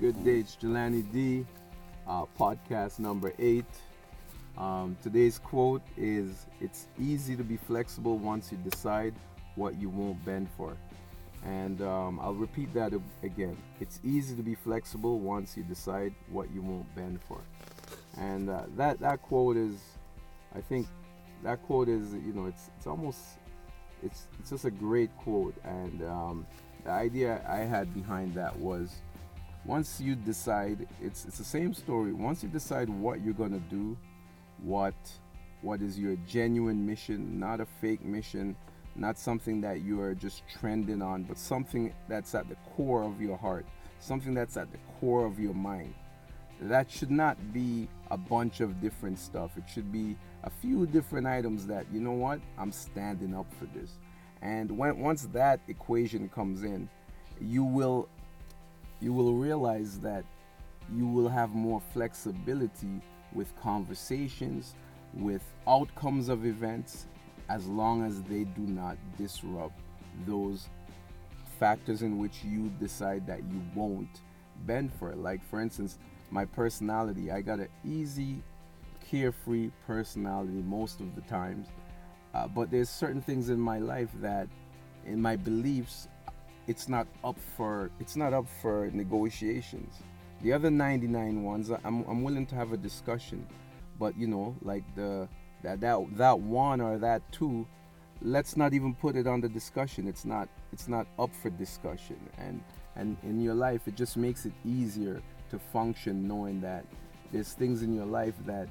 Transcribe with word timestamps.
Good 0.00 0.24
day, 0.24 0.38
it's 0.38 0.54
Jelani 0.54 1.02
D, 1.12 1.44
uh, 2.06 2.24
podcast 2.38 3.00
number 3.00 3.32
eight. 3.36 3.64
Um, 4.56 4.96
today's 5.02 5.40
quote 5.40 5.82
is 5.96 6.46
It's 6.60 6.86
easy 7.00 7.34
to 7.34 7.42
be 7.42 7.56
flexible 7.56 8.16
once 8.16 8.52
you 8.52 8.58
decide 8.58 9.12
what 9.56 9.74
you 9.74 9.88
won't 9.88 10.24
bend 10.24 10.50
for. 10.56 10.76
And 11.44 11.82
um, 11.82 12.20
I'll 12.22 12.36
repeat 12.36 12.72
that 12.74 12.92
again. 13.24 13.56
It's 13.80 13.98
easy 14.04 14.36
to 14.36 14.42
be 14.44 14.54
flexible 14.54 15.18
once 15.18 15.56
you 15.56 15.64
decide 15.64 16.14
what 16.30 16.48
you 16.54 16.62
won't 16.62 16.94
bend 16.94 17.18
for. 17.26 17.40
And 18.18 18.50
uh, 18.50 18.66
that, 18.76 19.00
that 19.00 19.20
quote 19.22 19.56
is, 19.56 19.80
I 20.54 20.60
think, 20.60 20.86
that 21.42 21.60
quote 21.64 21.88
is, 21.88 22.14
you 22.14 22.32
know, 22.34 22.46
it's, 22.46 22.70
it's 22.76 22.86
almost, 22.86 23.18
it's, 24.04 24.28
it's 24.38 24.50
just 24.50 24.64
a 24.64 24.70
great 24.70 25.10
quote. 25.16 25.56
And 25.64 26.04
um, 26.04 26.46
the 26.84 26.90
idea 26.90 27.44
I 27.48 27.64
had 27.64 27.92
behind 27.92 28.32
that 28.34 28.56
was, 28.56 28.94
once 29.64 30.00
you 30.00 30.14
decide 30.14 30.86
it's 31.00 31.24
it's 31.24 31.38
the 31.38 31.44
same 31.44 31.74
story. 31.74 32.12
Once 32.12 32.42
you 32.42 32.48
decide 32.48 32.88
what 32.88 33.22
you're 33.22 33.34
going 33.34 33.52
to 33.52 33.64
do 33.70 33.96
what 34.62 34.94
what 35.62 35.82
is 35.82 35.98
your 35.98 36.16
genuine 36.26 36.84
mission 36.86 37.38
not 37.38 37.60
a 37.60 37.66
fake 37.80 38.04
mission 38.04 38.56
not 38.96 39.18
something 39.18 39.60
that 39.60 39.82
you 39.82 40.00
are 40.00 40.14
just 40.14 40.42
trending 40.48 41.02
on 41.02 41.22
but 41.22 41.38
something 41.38 41.92
that's 42.08 42.34
at 42.34 42.48
the 42.48 42.56
core 42.74 43.04
of 43.04 43.20
your 43.20 43.36
heart 43.36 43.64
something 44.00 44.34
that's 44.34 44.56
at 44.56 44.70
the 44.72 44.78
core 44.98 45.24
of 45.24 45.38
your 45.38 45.54
mind. 45.54 45.94
That 46.60 46.90
should 46.90 47.10
not 47.10 47.52
be 47.52 47.88
a 48.10 48.16
bunch 48.16 48.60
of 48.60 48.80
different 48.80 49.18
stuff. 49.18 49.52
It 49.56 49.64
should 49.72 49.92
be 49.92 50.16
a 50.42 50.50
few 50.50 50.86
different 50.86 51.26
items 51.26 51.66
that 51.66 51.86
you 51.92 52.00
know 52.00 52.12
what? 52.12 52.40
I'm 52.58 52.72
standing 52.72 53.34
up 53.34 53.46
for 53.58 53.66
this. 53.66 53.98
And 54.42 54.76
when 54.76 54.98
once 54.98 55.28
that 55.32 55.60
equation 55.68 56.28
comes 56.28 56.62
in 56.62 56.88
you 57.40 57.62
will 57.62 58.08
you 59.00 59.12
will 59.12 59.34
realize 59.34 59.98
that 60.00 60.24
you 60.94 61.06
will 61.06 61.28
have 61.28 61.50
more 61.50 61.80
flexibility 61.92 63.02
with 63.32 63.54
conversations, 63.60 64.74
with 65.14 65.42
outcomes 65.66 66.28
of 66.28 66.46
events, 66.46 67.06
as 67.48 67.66
long 67.66 68.04
as 68.04 68.22
they 68.22 68.44
do 68.44 68.62
not 68.62 68.96
disrupt 69.16 69.80
those 70.26 70.68
factors 71.58 72.02
in 72.02 72.18
which 72.18 72.44
you 72.44 72.70
decide 72.80 73.26
that 73.26 73.42
you 73.50 73.60
won't 73.74 74.22
bend 74.66 74.92
for 74.92 75.10
it. 75.10 75.18
Like, 75.18 75.44
for 75.48 75.60
instance, 75.60 75.98
my 76.30 76.44
personality, 76.44 77.30
I 77.30 77.40
got 77.40 77.58
an 77.58 77.68
easy, 77.84 78.42
carefree 79.10 79.70
personality 79.86 80.62
most 80.62 81.00
of 81.00 81.14
the 81.14 81.22
times. 81.22 81.68
Uh, 82.34 82.46
but 82.46 82.70
there's 82.70 82.90
certain 82.90 83.22
things 83.22 83.48
in 83.48 83.58
my 83.58 83.78
life 83.78 84.10
that, 84.20 84.48
in 85.06 85.20
my 85.20 85.36
beliefs, 85.36 86.08
it's 86.68 86.88
not 86.88 87.08
up 87.24 87.36
for 87.56 87.90
it's 87.98 88.14
not 88.14 88.32
up 88.32 88.46
for 88.62 88.90
negotiations. 88.92 89.94
The 90.42 90.52
other 90.52 90.70
99 90.70 91.42
ones, 91.42 91.70
I'm, 91.70 92.04
I'm 92.04 92.22
willing 92.22 92.46
to 92.46 92.54
have 92.54 92.72
a 92.72 92.76
discussion, 92.76 93.44
but 93.98 94.16
you 94.16 94.28
know, 94.28 94.54
like 94.62 94.84
the 94.94 95.28
that 95.62 95.80
that 95.80 95.98
that 96.16 96.38
one 96.38 96.80
or 96.80 96.98
that 96.98 97.22
two, 97.32 97.66
let's 98.22 98.56
not 98.56 98.72
even 98.74 98.94
put 98.94 99.16
it 99.16 99.26
on 99.26 99.40
the 99.40 99.48
discussion. 99.48 100.06
It's 100.06 100.24
not 100.24 100.48
it's 100.72 100.86
not 100.86 101.08
up 101.18 101.34
for 101.34 101.50
discussion, 101.50 102.20
and 102.38 102.62
and 102.94 103.16
in 103.24 103.40
your 103.40 103.54
life, 103.54 103.88
it 103.88 103.96
just 103.96 104.16
makes 104.16 104.46
it 104.46 104.52
easier 104.64 105.22
to 105.50 105.58
function 105.58 106.28
knowing 106.28 106.60
that 106.60 106.84
there's 107.32 107.54
things 107.54 107.82
in 107.82 107.94
your 107.94 108.06
life 108.06 108.34
that 108.46 108.68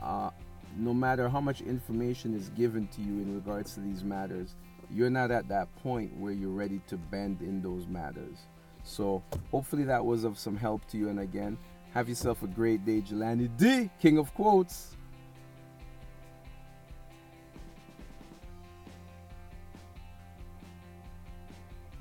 uh, 0.00 0.30
no 0.76 0.92
matter 0.92 1.28
how 1.28 1.40
much 1.40 1.62
information 1.62 2.34
is 2.34 2.50
given 2.50 2.86
to 2.88 3.00
you 3.00 3.22
in 3.22 3.34
regards 3.34 3.74
to 3.74 3.80
these 3.80 4.04
matters, 4.04 4.54
you're 4.92 5.10
not 5.10 5.30
at 5.30 5.48
that 5.48 5.74
point 5.82 6.16
where 6.18 6.32
you're 6.32 6.50
ready 6.50 6.80
to 6.88 6.96
bend 6.96 7.40
in 7.40 7.62
those 7.62 7.86
matters. 7.86 8.46
So 8.84 9.22
hopefully 9.50 9.84
that 9.84 10.04
was 10.04 10.24
of 10.24 10.38
some 10.38 10.56
help 10.56 10.86
to 10.88 10.98
you. 10.98 11.08
And 11.08 11.20
again, 11.20 11.56
have 11.92 12.08
yourself 12.08 12.42
a 12.42 12.46
great 12.46 12.84
day, 12.84 13.00
Jelani 13.00 13.48
D, 13.56 13.90
King 14.00 14.18
of 14.18 14.34
Quotes. 14.34 14.96